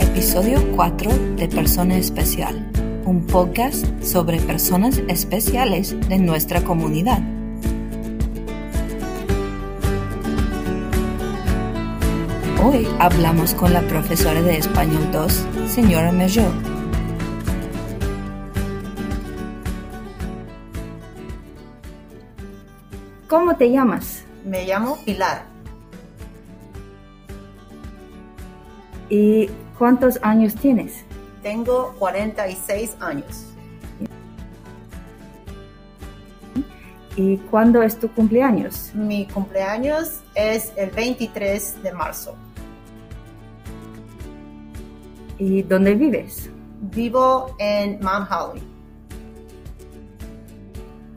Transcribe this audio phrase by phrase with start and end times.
[0.00, 2.70] episodio 4 de Persona Especial,
[3.06, 7.20] un podcast sobre personas especiales de nuestra comunidad.
[12.62, 16.52] Hoy hablamos con la profesora de Español 2, señora Mellot.
[23.26, 24.24] ¿Cómo te llamas?
[24.44, 25.53] Me llamo Pilar.
[29.08, 31.04] ¿Y cuántos años tienes?
[31.42, 33.46] Tengo 46 años.
[37.16, 38.90] ¿Y cuándo es tu cumpleaños?
[38.94, 42.34] Mi cumpleaños es el 23 de marzo.
[45.38, 46.50] ¿Y dónde vives?
[46.80, 48.62] Vivo en Mount Holly.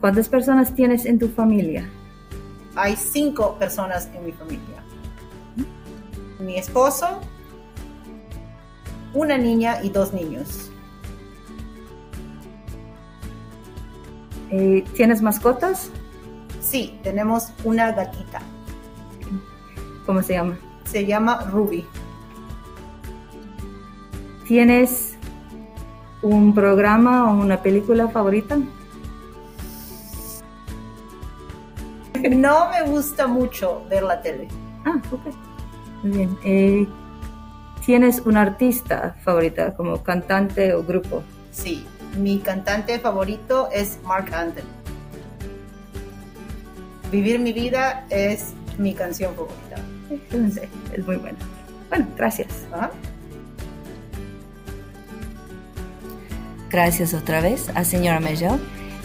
[0.00, 1.88] ¿Cuántas personas tienes en tu familia?
[2.76, 4.84] Hay cinco personas en mi familia.
[6.38, 7.20] Mi esposo,
[9.14, 10.70] una niña y dos niños.
[14.50, 15.90] Eh, ¿Tienes mascotas?
[16.60, 18.40] Sí, tenemos una gatita.
[20.06, 20.58] ¿Cómo se llama?
[20.84, 21.86] Se llama Ruby.
[24.46, 25.16] ¿Tienes
[26.22, 28.58] un programa o una película favorita?
[32.30, 34.48] No me gusta mucho ver la tele.
[34.84, 35.20] Ah, ok.
[36.02, 36.38] Muy bien.
[36.44, 36.88] Eh,
[37.88, 41.22] ¿Tienes un artista favorita como cantante o grupo?
[41.50, 41.86] Sí,
[42.18, 44.68] mi cantante favorito es Mark Anthony.
[47.10, 49.76] Vivir mi vida es mi canción favorita.
[50.92, 51.38] Es muy bueno.
[51.88, 52.48] Bueno, gracias.
[52.74, 52.90] Ajá.
[56.68, 58.60] Gracias otra vez a señora Mellot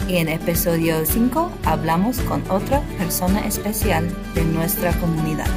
[0.08, 5.48] y en episodio 5 hablamos con otra persona especial de nuestra comunidad.